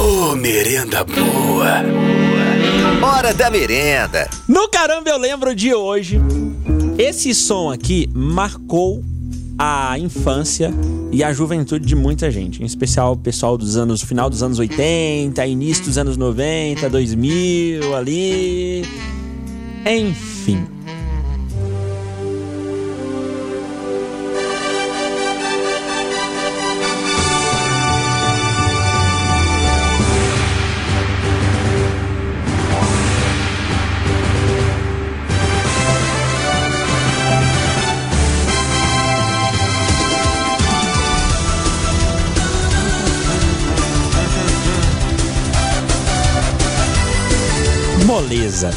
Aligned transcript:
Ô, 0.00 0.34
merenda 0.34 1.04
boa. 1.04 1.84
Hora 3.06 3.34
da 3.34 3.50
merenda. 3.50 4.30
No 4.48 4.66
Caramba 4.70 5.10
Eu 5.10 5.18
Lembro 5.18 5.54
de 5.54 5.74
hoje, 5.74 6.18
esse 6.96 7.34
som 7.34 7.70
aqui 7.70 8.08
marcou 8.14 9.04
a 9.58 9.98
infância 9.98 10.72
e 11.12 11.22
a 11.22 11.34
juventude 11.34 11.84
de 11.84 11.94
muita 11.94 12.30
gente, 12.30 12.62
em 12.62 12.64
especial 12.64 13.12
o 13.12 13.16
pessoal 13.18 13.58
dos 13.58 13.76
anos, 13.76 14.02
final 14.02 14.30
dos 14.30 14.42
anos 14.42 14.58
80, 14.58 15.44
início 15.44 15.84
dos 15.84 15.98
anos 15.98 16.16
90, 16.16 16.88
2000 16.88 17.94
ali. 17.94 18.86
Enfim. 19.84 20.66
Moleza. 48.30 48.70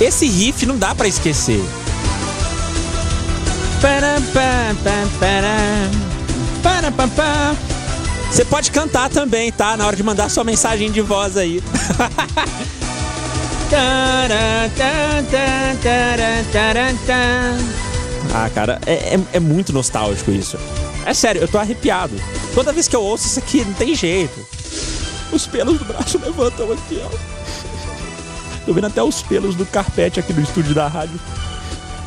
Esse 0.00 0.26
riff 0.26 0.66
não 0.66 0.76
dá 0.76 0.92
pra 0.96 1.06
esquecer. 1.06 1.62
Você 8.28 8.44
pode 8.44 8.72
cantar 8.72 9.10
também, 9.10 9.52
tá? 9.52 9.76
Na 9.76 9.86
hora 9.86 9.94
de 9.94 10.02
mandar 10.02 10.28
sua 10.28 10.42
mensagem 10.42 10.90
de 10.90 11.00
voz 11.00 11.36
aí. 11.36 11.62
Ah, 18.34 18.50
cara, 18.52 18.80
é, 18.86 19.14
é, 19.14 19.20
é 19.34 19.40
muito 19.40 19.72
nostálgico 19.72 20.32
isso. 20.32 20.58
É 21.06 21.14
sério, 21.14 21.40
eu 21.42 21.46
tô 21.46 21.58
arrepiado. 21.58 22.14
Toda 22.56 22.72
vez 22.72 22.88
que 22.88 22.96
eu 22.96 23.02
ouço 23.02 23.28
isso 23.28 23.38
aqui, 23.38 23.64
não 23.64 23.74
tem 23.74 23.94
jeito. 23.94 24.44
Os 25.32 25.46
pelos 25.46 25.78
do 25.78 25.84
braço 25.84 26.18
levantam 26.18 26.72
aqui, 26.72 27.00
ó. 27.04 27.39
Tô 28.66 28.72
vendo 28.72 28.86
até 28.86 29.02
os 29.02 29.22
pelos 29.22 29.54
do 29.54 29.64
carpete 29.66 30.20
aqui 30.20 30.32
no 30.32 30.42
estúdio 30.42 30.74
da 30.74 30.86
rádio. 30.86 31.18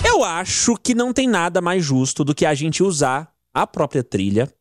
Eu 0.06 0.24
acho 0.24 0.76
que 0.76 0.94
não 0.94 1.12
tem 1.14 1.28
nada 1.28 1.62
mais 1.62 1.84
justo 1.84 2.24
do 2.24 2.36
que 2.36 2.46
a 2.46 2.54
gente 2.54 2.84
usar 2.84 3.30
a 3.54 3.66
própria 3.66 4.04
trilha, 4.04 4.52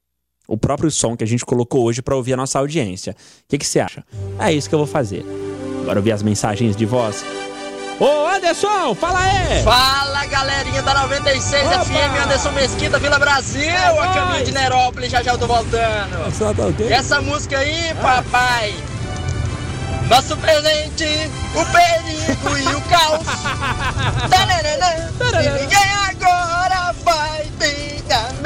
o 0.47 0.57
próprio 0.57 0.91
som 0.91 1.17
que 1.17 1.25
a 1.25 1.27
gente 1.27 1.45
colocou 1.45 1.85
hoje 1.85 2.03
pra 2.03 2.17
ouvir 2.17 2.33
a 2.33 2.37
nossa 2.37 2.59
audiência. 2.59 3.13
O 3.13 3.49
que 3.49 3.59
que 3.59 3.67
você 3.67 3.81
acha? 3.81 4.05
É 4.39 4.53
isso 4.53 4.69
que 4.69 4.75
eu 4.75 4.79
vou 4.79 4.89
fazer. 4.89 5.25
Bora 5.85 5.99
ouvir 5.99 6.13
as 6.13 6.23
mensagens 6.23 6.77
de 6.77 6.87
voz. 6.87 7.25
Ô, 8.01 8.27
Anderson, 8.27 8.95
fala 8.95 9.19
aí! 9.21 9.63
Fala 9.63 10.27
galerinha 10.27 10.83
da 10.83 10.95
96 11.03 11.67
Opa! 11.67 11.85
FM, 11.85 12.25
Anderson 12.25 12.51
Mesquita, 12.53 12.99
Vila 12.99 13.19
Brasil, 13.19 13.63
É 13.63 13.99
a 13.99 14.09
caminho 14.15 14.45
de 14.45 14.53
Nerópolis, 14.53 15.11
já 15.11 15.23
já 15.23 15.33
eu 15.33 15.39
tô 15.39 15.47
voltando. 15.47 16.57
Tá 16.57 16.67
ok? 16.67 16.93
Essa 16.93 17.21
música 17.21 17.59
aí, 17.59 17.95
papai, 18.01 18.75
nosso 20.13 20.37
presente, 20.37 21.31
o 21.55 21.65
perigo 21.73 22.59
e 22.59 22.75
o 22.75 22.81
caos. 22.83 23.25
Tararana, 24.29 25.11
e 25.43 25.63
ninguém 25.63 26.02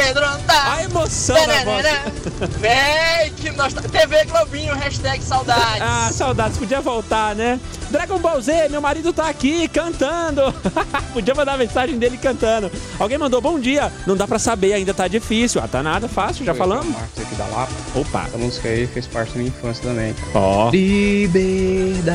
amedrontar. 0.06 0.72
A 0.72 0.84
emoção. 0.84 1.36
Tararana, 1.36 2.12
Véi, 2.58 3.30
que 3.30 3.50
nós... 3.52 3.74
TV 3.74 4.24
Globinho, 4.24 4.74
hashtag 4.74 5.22
saudades. 5.22 5.80
Ah, 5.80 6.10
saudades, 6.12 6.58
podia 6.58 6.80
voltar, 6.80 7.34
né? 7.34 7.58
Dragon 7.90 8.18
Ball 8.18 8.40
Z, 8.40 8.68
meu 8.68 8.80
marido 8.80 9.12
tá 9.12 9.28
aqui 9.28 9.68
cantando. 9.68 10.54
podia 11.12 11.34
mandar 11.34 11.54
a 11.54 11.58
mensagem 11.58 11.98
dele 11.98 12.16
cantando. 12.18 12.70
Alguém 12.98 13.18
mandou 13.18 13.40
bom 13.40 13.58
dia. 13.58 13.92
Não 14.06 14.16
dá 14.16 14.26
pra 14.26 14.38
saber, 14.38 14.72
ainda 14.74 14.94
tá 14.94 15.08
difícil. 15.08 15.60
Ah, 15.62 15.68
tá 15.68 15.82
nada 15.82 16.08
fácil, 16.08 16.44
já 16.44 16.54
falamos. 16.54 16.86
Marcos 16.94 17.22
aqui 17.22 17.34
da 17.34 17.46
Lapa. 17.46 17.72
Opa. 17.94 18.24
Essa 18.26 18.38
música 18.38 18.68
aí 18.68 18.86
fez 18.86 19.06
parte 19.06 19.32
da 19.32 19.38
minha 19.38 19.48
infância 19.48 19.82
também. 19.82 20.14
Ó. 20.34 20.70
Liberdade 20.70 22.10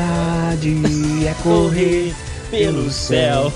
é 1.26 1.34
correr 1.42 2.14
pelo 2.50 2.90
céu. 2.90 3.52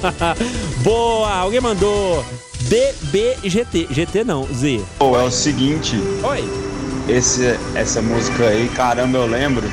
Boa, 0.82 1.30
alguém 1.30 1.60
mandou 1.60 2.24
DBGT. 2.72 3.88
GT 3.90 4.24
não, 4.24 4.46
Z. 4.50 4.82
Pô, 4.98 5.14
é 5.14 5.24
o 5.24 5.30
seguinte, 5.30 5.94
Oi. 6.24 6.71
Esse, 7.08 7.58
essa 7.74 8.00
música 8.00 8.44
aí, 8.44 8.68
caramba, 8.68 9.18
eu 9.18 9.26
lembro. 9.26 9.68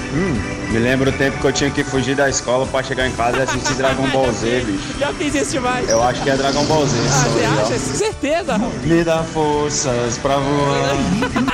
Me 0.70 0.78
lembro 0.78 1.10
o 1.10 1.14
tempo 1.14 1.40
que 1.40 1.46
eu 1.46 1.52
tinha 1.54 1.72
que 1.72 1.84
fugir 1.84 2.16
da 2.16 2.30
escola 2.30 2.66
pra 2.68 2.84
chegar 2.84 3.08
em 3.08 3.12
casa 3.12 3.38
e 3.38 3.42
assistir 3.42 3.74
Dragon 3.74 4.08
Ball 4.10 4.32
Z, 4.32 4.62
bicho. 4.66 5.00
Já 5.00 5.14
fiz 5.14 5.34
isso 5.36 5.52
demais. 5.52 5.90
Eu 5.90 6.04
acho 6.04 6.22
que 6.22 6.30
é 6.30 6.38
Dragon 6.38 6.64
Ball 6.66 6.86
Z. 6.86 6.98
Ah, 6.98 7.24
você 7.30 7.40
aí, 7.40 7.48
ó. 7.48 7.62
acha? 7.62 7.78
Certeza. 7.80 8.58
Me 8.84 9.04
dá 9.04 9.24
forças 9.24 10.18
pra 10.20 10.38
voar. 10.38 10.96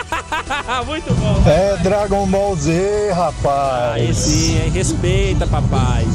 Muito 0.85 1.13
bom. 1.13 1.43
É 1.49 1.77
Dragon 1.77 2.27
Ball 2.27 2.55
Z, 2.55 3.11
rapaz. 3.13 3.93
Aí 3.93 4.13
sim, 4.13 4.61
hein? 4.61 4.69
Respeita, 4.71 5.47
papai. 5.47 6.05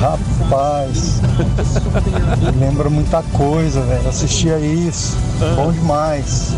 Rapaz. 0.00 1.20
Lembra 2.58 2.90
muita 2.90 3.22
coisa, 3.32 3.80
velho. 3.82 4.08
Assistia 4.08 4.58
isso. 4.58 5.16
Bom 5.56 5.72
demais. 5.72 6.52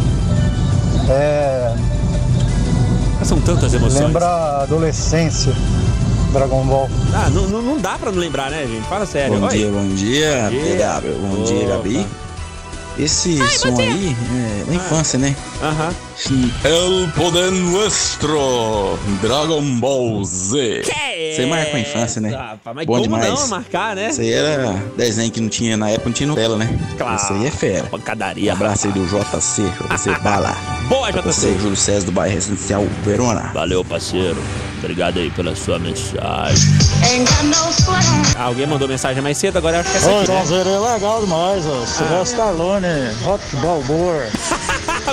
É, 1.08 1.74
São 3.24 3.40
tantas 3.40 3.74
emoções. 3.74 4.00
lembra 4.04 4.26
a 4.26 4.62
adolescência. 4.62 5.52
Dragon 6.32 6.64
Ball. 6.64 6.88
Ah, 7.12 7.28
não, 7.30 7.48
não, 7.48 7.60
não 7.62 7.78
dá 7.78 7.98
pra 7.98 8.10
não 8.12 8.18
lembrar, 8.18 8.50
né, 8.50 8.66
gente? 8.66 8.86
Fala 8.88 9.04
sério. 9.04 9.38
Bom 9.38 9.46
Oi. 9.46 9.52
dia, 9.52 9.68
bom 9.70 9.88
dia, 9.94 10.48
Bom 10.50 10.58
dia. 10.62 11.00
PW. 11.00 11.36
Bom 11.36 11.42
dia, 11.44 11.66
Opa. 11.66 11.76
Gabi. 11.76 12.06
Esse 12.98 13.38
som 13.58 13.78
aí 13.80 14.14
é 14.60 14.64
da 14.66 14.74
infância, 14.74 15.18
né? 15.18 15.34
Aham. 15.62 15.94
El 16.64 17.08
poder 17.16 17.50
nuestro. 17.50 18.98
Dragon 19.22 19.62
Ball 19.78 20.24
Z. 20.24 20.82
Você 21.34 21.46
marca 21.46 21.76
a 21.76 21.80
infância, 21.80 22.20
né? 22.20 22.30
Rapaz, 22.30 22.76
mas 22.76 22.86
Bom 22.86 22.92
como 22.94 23.02
demais. 23.04 23.28
não 23.28 23.48
marcar, 23.48 23.94
né? 23.94 24.08
Isso 24.10 24.20
aí 24.20 24.32
era 24.32 24.72
desenho 24.96 25.30
que 25.30 25.40
não 25.40 25.48
tinha 25.48 25.76
na 25.76 25.90
época, 25.90 26.06
não 26.08 26.12
tinha 26.14 26.26
Nutella, 26.26 26.56
né? 26.56 26.78
Claro. 26.96 27.16
Isso 27.16 27.32
aí 27.32 27.46
é 27.46 27.50
fera. 27.50 27.84
Pancadaria. 27.84 28.52
Abraço 28.52 28.86
aí 28.86 28.92
do 28.92 29.04
JC, 29.06 29.62
JC 29.62 30.18
Bala. 30.22 30.56
Boa, 30.88 31.12
Você, 31.12 31.48
JC. 31.52 31.58
Júlio 31.60 31.76
César 31.76 32.06
do 32.06 32.12
bairro 32.12 32.34
Residencial 32.34 32.84
Verona. 33.04 33.50
Valeu, 33.52 33.84
parceiro. 33.84 34.42
Obrigado 34.78 35.18
aí 35.18 35.30
pela 35.30 35.54
sua 35.54 35.78
mensagem. 35.78 36.70
Ah, 38.36 38.44
alguém 38.44 38.66
mandou 38.66 38.88
mensagem 38.88 39.22
mais 39.22 39.36
cedo, 39.36 39.58
agora 39.58 39.76
eu 39.76 39.80
acho 39.80 39.90
que 39.90 39.96
é 39.96 40.00
essa 40.00 40.10
Oi, 40.10 40.22
aqui, 40.22 40.54
né? 40.54 40.74
É 40.74 40.92
legal 40.94 41.20
demais, 41.20 41.66
ó. 41.66 41.84
Silvestre 41.84 42.30
Stallone, 42.30 42.86
Rock 43.22 43.56
Balboa. 43.56 44.24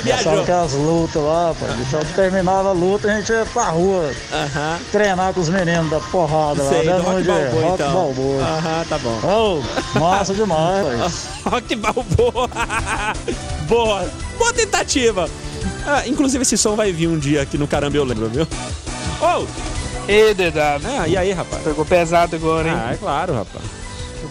Viajou. 0.02 0.44
Que 0.46 0.52
as 0.52 0.74
lutas 0.74 1.22
lá. 1.22 1.54
Deixa 1.78 1.98
eu 1.98 2.06
terminava 2.16 2.70
a 2.70 2.72
luta, 2.72 3.08
a 3.12 3.16
gente 3.16 3.32
ia 3.32 3.46
pra 3.54 3.70
rua 3.70 4.12
Aham. 4.32 4.80
treinar 4.92 5.34
com 5.34 5.40
os 5.42 5.50
meninos 5.50 5.90
da 5.90 6.00
porrada 6.00 6.64
lá. 6.64 6.70
Sei, 6.70 6.82
do 6.84 6.86
né, 6.90 6.98
Rock 6.98 7.10
onde 7.10 7.30
é? 7.30 7.34
Balboa, 7.34 7.62
Rock 7.62 7.74
então. 7.82 7.94
Balboa. 7.94 8.44
Aham, 8.44 8.86
tá 8.90 8.98
bom. 9.00 9.20
Ô, 9.96 10.00
massa 10.00 10.34
demais. 10.34 11.28
Rock 11.46 11.76
Balboa. 11.76 12.50
Boa. 13.68 14.06
Boa 14.38 14.54
tentativa. 14.54 15.30
Ah, 15.86 16.04
inclusive, 16.08 16.42
esse 16.42 16.58
som 16.58 16.76
vai 16.76 16.92
vir 16.92 17.08
um 17.08 17.18
dia 17.18 17.42
aqui 17.42 17.58
no 17.58 17.68
Caramba 17.68 17.96
Eu 17.98 18.04
Lembro, 18.04 18.28
viu? 18.30 18.48
Ô! 19.22 19.46
Ei, 20.08 20.34
DW, 20.34 20.88
Ah, 21.02 21.08
e 21.08 21.18
aí, 21.18 21.32
rapaz? 21.34 21.64
pegou 21.64 21.84
pesado 21.86 22.36
agora, 22.36 22.70
hein? 22.70 22.76
Ah, 22.78 22.94
é 22.94 22.98
claro, 22.98 23.34
rapaz. 23.34 23.66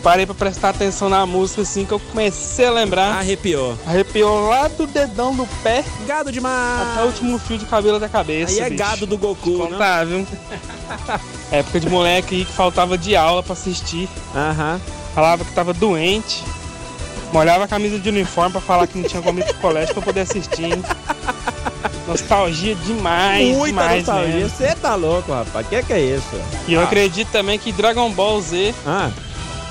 Parei 0.07 0.25
pra 0.25 0.37
prestar 0.37 0.69
atenção 0.69 1.09
na 1.09 1.27
música 1.27 1.63
assim 1.63 1.85
que 1.85 1.91
eu 1.91 1.99
comecei 1.99 2.65
a 2.65 2.71
lembrar. 2.71 3.19
Arrepiou. 3.19 3.77
Arrepiou 3.85 4.49
lá 4.49 4.69
do 4.69 4.87
dedão 4.87 5.35
do 5.35 5.45
pé 5.65 5.85
Gado 6.07 6.31
demais. 6.31 6.89
até 6.93 7.03
o 7.03 7.07
último 7.07 7.37
fio 7.41 7.59
de 7.59 7.65
cabelo 7.65 7.99
da 7.99 8.09
cabeça. 8.09 8.53
Aí 8.53 8.61
é 8.61 8.71
bicho. 8.71 8.85
gado 8.85 9.05
do 9.05 9.19
Goku, 9.19 9.65
né? 9.65 9.71
Contar, 9.71 10.07
viu? 10.07 10.25
Época 11.51 11.81
de 11.81 11.89
moleque 11.91 12.37
aí 12.37 12.45
que 12.45 12.53
faltava 12.53 12.97
de 12.97 13.17
aula 13.17 13.43
pra 13.43 13.55
assistir. 13.55 14.09
Aham. 14.33 14.81
Falava 15.13 15.45
que 15.45 15.51
tava 15.51 15.73
doente. 15.75 16.45
Molhava 17.33 17.65
a 17.65 17.69
camisa 17.69 17.99
de 17.99 18.09
uniforme 18.09 18.53
pra 18.53 18.61
falar 18.61 18.87
que 18.87 18.97
não 18.97 19.09
tinha 19.09 19.21
comido 19.21 19.53
colégio 19.55 19.93
pra 19.93 20.05
poder 20.05 20.21
assistir. 20.21 20.67
hein? 20.67 20.85
Nostalgia 22.07 22.77
demais, 22.77 23.49
Muita 23.49 23.67
demais 23.67 24.07
nostalgia. 24.07 24.49
Você 24.49 24.75
tá 24.77 24.95
louco, 24.95 25.33
rapaz. 25.33 25.67
Que 25.67 25.83
que 25.83 25.93
é 25.93 26.01
isso? 26.01 26.41
E 26.69 26.75
eu 26.75 26.81
Ah. 26.81 26.85
acredito 26.85 27.29
também 27.33 27.59
que 27.59 27.73
Dragon 27.73 28.09
Ball 28.13 28.41
Z 28.41 28.73
Ah, 28.87 29.11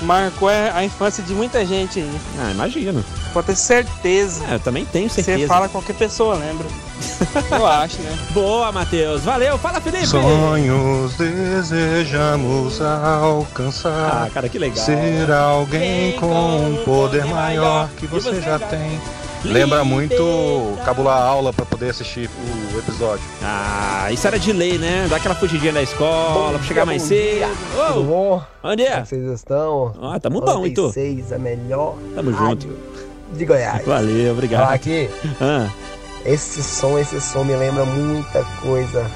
marcou 0.02 0.48
a 0.48 0.84
infância 0.84 1.22
de 1.22 1.32
muita 1.32 1.64
gente 1.64 2.00
aí. 2.00 2.10
ah 2.40 2.50
imagino. 2.50 3.04
Pode 3.32 3.48
ter 3.48 3.56
certeza. 3.56 4.44
É, 4.50 4.54
eu 4.54 4.60
também 4.60 4.84
tenho 4.84 5.08
certeza. 5.10 5.38
Você 5.38 5.46
fala 5.46 5.68
qualquer 5.68 5.94
pessoa, 5.94 6.34
lembra? 6.36 6.66
Eu 7.50 7.66
acho, 7.66 8.00
né? 8.00 8.18
Boa, 8.30 8.72
Matheus. 8.72 9.22
Valeu. 9.22 9.58
Fala, 9.58 9.80
Felipe. 9.80 10.06
Sonhos 10.06 11.14
desejamos 11.16 12.80
Ah, 12.80 13.20
alcançar. 13.22 14.30
cara, 14.32 14.48
que 14.48 14.58
legal. 14.58 14.82
Ser 14.84 15.30
alguém 15.30 16.12
Quem 16.12 16.20
com 16.20 16.70
um 16.70 16.84
poder 16.84 17.24
maior 17.26 17.88
que 17.98 18.06
você 18.06 18.40
já 18.40 18.58
já 18.58 18.58
tem. 18.58 18.98
Lembra 19.44 19.84
muito 19.84 20.76
cabular 20.84 21.18
a 21.18 21.24
aula 21.24 21.52
pra 21.52 21.64
poder 21.64 21.90
assistir 21.90 22.28
o 22.74 22.78
episódio. 22.78 23.24
Ah, 23.42 24.08
isso 24.10 24.26
era 24.26 24.38
de 24.38 24.52
lei, 24.52 24.76
né? 24.76 25.06
Dar 25.08 25.16
aquela 25.16 25.34
fugidinha 25.36 25.72
da 25.72 25.82
escola, 25.82 26.58
pra 26.58 26.66
chegar 26.66 26.84
mais 26.84 27.02
cedo. 27.02 27.46
Tudo 27.88 28.00
Ô, 28.00 28.02
bom? 28.02 28.42
onde 28.64 28.82
é? 28.82 28.92
Como 28.94 29.06
vocês 29.06 29.24
estão? 29.30 29.94
Ah, 30.02 30.18
tamo 30.18 30.40
bom, 30.40 30.66
e 30.66 30.74
tu? 30.74 30.82
96, 30.82 31.32
a 31.32 31.38
melhor 31.38 31.94
Tamo 32.14 32.30
rádio 32.32 32.70
junto. 32.70 33.36
de 33.38 33.44
Goiás. 33.44 33.84
Valeu, 33.86 34.32
obrigado. 34.32 34.62
Falar 34.62 34.74
aqui, 34.74 35.08
Ah, 35.40 35.68
esse 36.24 36.60
som, 36.62 36.98
esse 36.98 37.20
som 37.20 37.44
me 37.44 37.54
lembra 37.54 37.84
muita 37.84 38.42
coisa. 38.62 39.08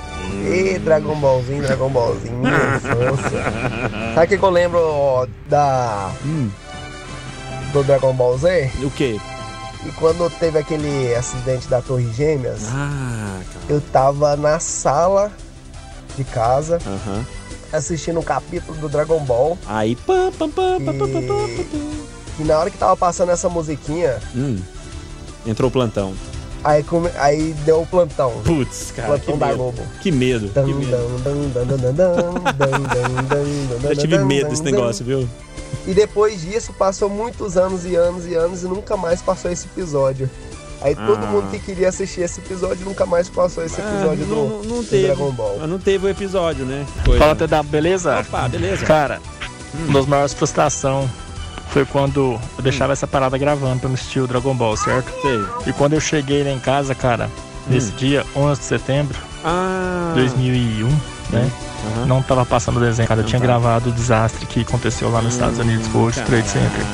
E 0.46 0.78
Dragon 0.78 1.16
Ballzinho, 1.16 1.62
Dragon 1.62 1.88
Ballzinho, 1.88 2.36
minha 2.36 2.76
infância. 2.76 3.42
Sabe 4.14 4.26
o 4.26 4.28
que 4.28 4.38
que 4.38 4.44
eu 4.44 4.50
lembro 4.50 4.78
ó, 4.80 5.26
da... 5.48 6.12
Do 7.72 7.82
Dragon 7.82 8.12
Ball 8.12 8.38
Z? 8.38 8.70
o 8.82 8.90
quê? 8.90 9.18
E 9.84 9.90
quando 9.92 10.30
teve 10.38 10.58
aquele 10.58 11.14
acidente 11.14 11.66
da 11.68 11.80
Torre 11.80 12.12
Gêmeas, 12.12 12.68
ah, 12.68 13.40
eu 13.68 13.80
tava 13.80 14.36
na 14.36 14.60
sala 14.60 15.32
de 16.16 16.24
casa. 16.24 16.78
Uhum. 16.84 17.24
Assistindo 17.72 18.18
um 18.18 18.22
capítulo 18.22 18.76
do 18.78 18.88
Dragon 18.88 19.20
Ball. 19.20 19.56
Aí, 19.66 19.94
pam, 19.94 20.32
pam, 20.32 20.50
pam, 20.50 20.76
e... 20.80 20.84
pam, 20.84 20.98
pam, 20.98 21.08
pam, 21.08 21.22
pam, 21.22 21.36
E 22.40 22.44
na 22.44 22.58
hora 22.58 22.68
que 22.68 22.76
tava 22.76 22.96
passando 22.96 23.30
essa 23.30 23.48
musiquinha. 23.48 24.18
Hum. 24.34 24.58
Entrou 25.46 25.68
o 25.68 25.72
plantão. 25.72 26.12
Aí, 26.62 26.82
come... 26.82 27.08
aí 27.16 27.54
deu 27.64 27.82
o 27.82 27.86
plantão. 27.86 28.32
Putz, 28.44 28.92
cara. 28.94 29.08
Plantão 29.08 29.38
da 29.38 29.46
medo. 29.46 29.58
Globo. 29.58 29.82
Que 30.02 30.10
medo. 30.12 30.48
Que 30.48 30.74
medo. 30.74 30.96
Eu 33.88 33.96
tive 33.96 34.18
medo 34.18 34.50
desse 34.50 34.62
negócio, 34.62 35.04
viu? 35.04 35.28
E 35.86 35.94
depois 35.94 36.40
disso, 36.42 36.72
passou 36.72 37.08
muitos 37.08 37.56
anos 37.56 37.84
e 37.84 37.94
anos 37.96 38.26
e 38.26 38.34
anos 38.34 38.62
e 38.62 38.66
nunca 38.66 38.96
mais 38.96 39.22
passou 39.22 39.50
esse 39.50 39.66
episódio. 39.66 40.28
Aí 40.82 40.94
todo 40.94 41.22
Ah. 41.24 41.26
mundo 41.26 41.50
que 41.50 41.58
queria 41.58 41.88
assistir 41.90 42.22
esse 42.22 42.40
episódio 42.40 42.84
nunca 42.86 43.04
mais 43.04 43.28
passou 43.28 43.64
esse 43.64 43.80
Ah, 43.80 43.84
episódio 43.84 44.26
não, 44.26 44.36
do, 44.36 44.48
não, 44.48 44.62
não 44.76 44.82
do 44.82 44.88
teve. 44.88 45.06
Dragon 45.08 45.30
Ball. 45.32 45.58
Não 45.66 45.78
teve 45.78 46.06
o 46.06 46.08
episódio, 46.08 46.64
né? 46.64 46.86
Foi, 47.04 47.18
Fala, 47.18 47.34
né? 47.34 47.46
TW, 47.46 47.62
beleza? 47.64 48.20
Opa, 48.20 48.48
beleza. 48.48 48.86
Cara, 48.86 49.20
uma 49.74 49.92
das 49.98 50.06
maiores 50.06 50.32
frustrações 50.32 51.08
foi 51.70 51.84
quando 51.84 52.38
eu 52.56 52.62
deixava 52.62 52.92
essa 52.94 53.06
parada 53.06 53.36
gravando 53.36 53.78
pra 53.80 53.88
me 53.88 53.94
assistir 53.94 54.20
o 54.20 54.26
Dragon 54.26 54.54
Ball, 54.54 54.76
certo? 54.76 55.10
Sei. 55.20 55.40
E 55.66 55.72
quando 55.74 55.92
eu 55.94 56.00
cheguei 56.00 56.42
lá 56.42 56.50
em 56.50 56.58
casa, 56.58 56.94
cara, 56.94 57.28
nesse 57.66 57.92
dia, 57.92 58.24
11 58.34 58.60
de 58.60 58.66
setembro 58.66 59.18
Ah. 59.44 60.12
de 60.14 60.20
2001, 60.20 60.88
né? 61.32 61.50
Aham. 61.96 62.06
Não 62.06 62.22
tava 62.22 62.44
passando 62.44 62.76
o 62.76 62.80
desenho, 62.80 63.08
cara. 63.08 63.20
Eu 63.20 63.24
tinha 63.26 63.40
tá. 63.40 63.46
gravado 63.46 63.90
o 63.90 63.92
desastre 63.92 64.44
que 64.46 64.60
aconteceu 64.62 65.10
lá 65.10 65.22
nos 65.22 65.34
Estados 65.34 65.58
Unidos 65.58 65.86
com 65.88 65.98
o 65.98 66.00
World 66.02 66.20
Trade 66.22 66.48
Center. 66.48 66.84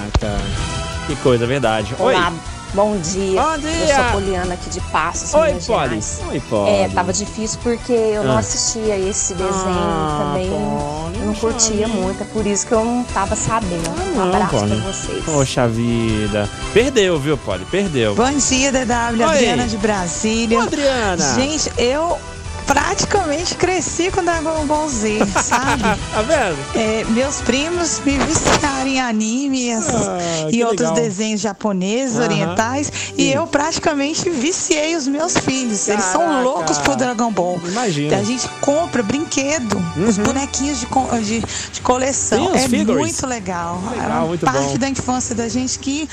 Que 1.06 1.17
coisa, 1.17 1.47
verdade. 1.47 1.94
Oi. 1.99 2.15
Olá, 2.15 2.33
bom 2.75 2.97
dia. 2.99 3.41
Bom 3.41 3.53
Eu 3.55 3.59
dia. 3.61 3.94
sou 3.97 4.05
Poliana 4.12 4.55
aqui 4.55 4.71
de 4.71 4.81
Passos, 4.81 5.33
Oi, 5.35 5.49
Minas 5.49 5.67
Polly. 5.67 5.83
Gerais. 5.85 6.21
Oi, 6.29 6.41
Polly. 6.50 6.71
É, 6.71 6.88
tava 6.88 7.12
difícil 7.12 7.59
porque 7.62 7.93
eu 7.93 8.25
não 8.25 8.37
Ah. 8.37 8.41
assistia 8.41 8.99
esse 8.99 9.35
desenho 9.35 9.55
Ah, 9.56 10.27
também. 10.33 10.47
Eu 10.49 11.27
não 11.27 11.35
curtia 11.35 11.87
muito, 11.88 12.23
é 12.23 12.27
por 12.27 12.44
isso 12.47 12.67
que 12.67 12.73
eu 12.73 12.85
não 12.85 13.05
tava 13.05 13.37
sabendo. 13.37 13.88
um 13.91 14.17
Não, 14.17 14.29
abraço 14.29 14.56
pra 14.67 14.77
vocês. 14.77 15.25
Poxa 15.25 15.69
vida. 15.69 16.49
Perdeu, 16.73 17.19
viu, 17.21 17.37
Polly? 17.38 17.65
Perdeu. 17.71 18.15
Bom 18.17 18.33
dia, 18.33 18.73
DW, 18.73 18.85
Oi. 19.17 19.23
Adriana 19.25 19.67
de 19.69 19.77
Brasília. 19.77 20.59
Ô, 20.59 20.62
Adriana. 20.62 21.35
Gente, 21.37 21.71
eu 21.79 22.19
praticamente 22.66 23.54
cresci 23.54 24.10
com 24.10 24.22
Dragon 24.24 24.66
Ball 24.66 24.88
Z, 24.88 25.18
sabe? 25.42 25.82
tá 25.82 26.22
vendo? 26.22 26.58
É, 26.74 27.04
meus 27.10 27.40
primos 27.40 28.00
me 28.04 28.18
viciaram 28.18 28.86
em 28.86 29.00
anime 29.00 29.68
essas- 29.70 30.08
Ah, 30.08 30.48
e 30.50 30.62
outros 30.64 30.90
legal. 30.90 30.94
desenhos 31.04 31.40
japoneses, 31.40 32.16
Aham. 32.16 32.24
orientais, 32.24 32.90
e 33.16 33.32
eu 33.32 33.46
praticamente 33.46 34.28
viciei 34.30 34.94
os 34.96 35.06
meus 35.06 35.36
filhos. 35.38 35.88
Eles 35.88 36.04
são 36.04 36.20
Caraca. 36.22 36.42
loucos 36.42 36.78
por 36.78 36.96
Dragon 36.96 37.30
Ball. 37.32 37.60
Imagina. 37.64 38.16
A 38.18 38.22
gente 38.22 38.48
compra 38.60 39.02
brinquedo, 39.02 39.76
os 40.08 40.18
bonequinhos 40.18 40.80
de, 40.80 40.86
de, 41.24 41.40
de 41.72 41.80
coleção. 41.80 42.46
Sim, 42.46 42.50
os 42.56 42.62
é 42.64 42.68
figures. 42.68 43.00
muito 43.00 43.26
legal. 43.26 43.80
Legal, 43.90 44.04
é 44.04 44.06
uma 44.18 44.26
muito 44.26 44.44
parte 44.44 44.72
bom. 44.72 44.78
da 44.78 44.88
infância 44.88 45.34
da 45.34 45.48
gente 45.48 45.78
que 45.78 46.08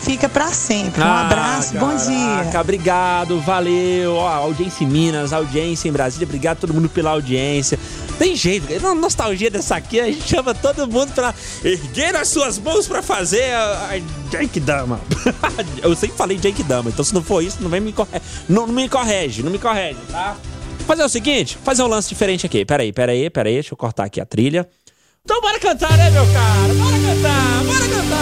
fica 0.00 0.28
pra 0.28 0.48
sempre. 0.48 1.00
Um 1.00 1.04
Ah, 1.04 1.22
abraço, 1.22 1.74
bom 1.78 1.94
dia. 1.96 2.60
Obrigado, 2.60 3.40
valeu. 3.40 4.14
Ó, 4.14 4.28
audiência 4.28 4.84
em 4.84 4.86
Minas, 4.86 5.32
audiência 5.32 5.88
em 5.88 5.92
Brasília. 5.92 6.24
Obrigado 6.26 6.58
a 6.58 6.60
todo 6.60 6.74
mundo 6.74 6.88
pela 6.88 7.10
audiência. 7.10 7.78
Tem 8.18 8.34
jeito, 8.34 8.66
na 8.80 8.94
nostalgia 8.94 9.50
dessa 9.50 9.76
aqui, 9.76 10.00
a 10.00 10.06
gente 10.06 10.22
chama 10.26 10.54
todo 10.54 10.86
mundo 10.88 11.12
pra 11.12 11.34
erguer 11.62 12.16
as 12.16 12.28
suas 12.28 12.58
mãos 12.58 12.86
pra 12.88 13.02
fazer 13.02 13.52
a, 13.52 13.90
a 13.92 14.30
Genkidama. 14.30 15.00
Eu 15.82 15.94
sempre 15.94 16.16
falei 16.16 16.38
Genkidama, 16.38 16.88
então 16.88 17.04
se 17.04 17.12
não 17.14 17.22
for 17.22 17.42
isso, 17.42 17.58
não 17.60 17.68
vem 17.68 17.80
me 17.80 17.92
corrige. 17.92 18.22
Não, 18.48 18.66
não 18.66 18.72
me 18.72 18.88
corrige, 18.88 19.42
não 19.42 19.50
me 19.50 19.58
corrige, 19.58 19.98
tá? 20.10 20.34
Fazer 20.86 21.02
o 21.04 21.08
seguinte, 21.08 21.58
fazer 21.62 21.82
um 21.82 21.88
lance 21.88 22.08
diferente 22.08 22.46
aqui. 22.46 22.64
Peraí, 22.64 22.90
peraí, 22.92 23.28
peraí, 23.28 23.54
deixa 23.54 23.74
eu 23.74 23.76
cortar 23.76 24.04
aqui 24.04 24.20
a 24.20 24.24
trilha. 24.24 24.66
Então 25.24 25.40
bora 25.42 25.58
cantar, 25.58 25.98
né, 25.98 26.08
meu 26.10 26.24
cara? 26.24 26.74
Bora 26.74 26.96
cantar, 26.98 27.64
bora 27.64 27.88
cantar! 27.88 28.15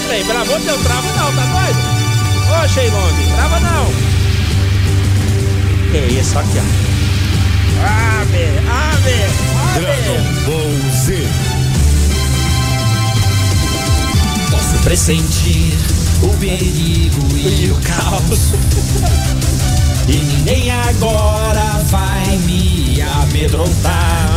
Não, 0.00 0.06
trem, 0.06 0.24
pelo 0.24 0.40
amor 0.40 0.58
de 0.58 0.66
Deus, 0.66 0.82
trava 0.82 1.12
não, 1.12 1.32
tá 1.34 1.44
doido? 1.46 1.78
Ô, 2.50 2.68
Sheilong, 2.68 3.34
trava 3.34 3.60
não! 3.60 3.86
Que 5.90 5.98
isso, 6.14 6.38
aqui, 6.38 6.58
ó. 6.58 6.62
Ave, 7.82 8.44
ave, 8.68 9.24
ave! 9.24 9.80
Dragon 9.80 10.22
Ball 10.46 10.92
Z. 10.92 11.26
Posso 14.50 14.78
pressentir 14.82 15.74
o 16.22 16.28
perigo 16.38 17.36
e 17.36 17.70
o 17.70 17.76
caos. 17.80 18.52
E 20.08 20.16
ninguém 20.16 20.70
agora 20.70 21.82
vai 21.86 22.36
me 22.38 23.00
amedrontar. 23.02 24.34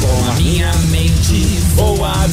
Com 0.00 0.30
a 0.30 0.34
minha 0.34 0.72
mente 0.90 1.40
vou 1.74 2.04
a 2.04 2.28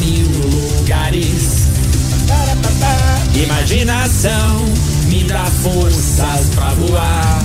Imaginação 3.33 4.66
me 5.07 5.24
dá 5.24 5.45
forças 5.45 6.50
pra 6.54 6.74
voar. 6.74 7.39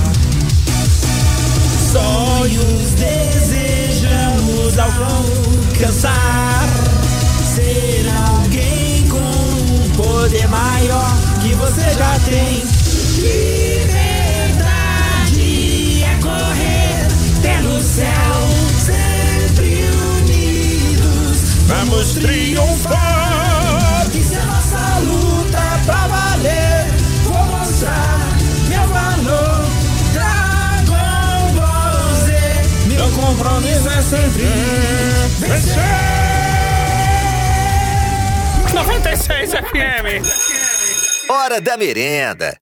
Sonhos 1.91 2.91
desejamos 2.91 4.77
alcançar. 4.77 6.67
Ser 7.55 8.05
alguém 8.27 9.07
com 9.07 9.17
um 9.17 9.89
poder 9.95 10.47
maior 10.49 11.17
que 11.41 11.55
você 11.55 11.89
já 11.97 12.19
tem. 12.25 12.63
Liberdade 13.21 14.63
é 16.03 16.17
correr 16.21 17.07
pelo 17.41 17.81
céu, 17.81 18.47
sempre 18.85 19.89
unidos. 20.19 21.37
Vamos 21.65 22.13
triunfar. 22.15 23.06
Hora 41.29 41.59
da 41.59 41.77
merenda. 41.77 42.55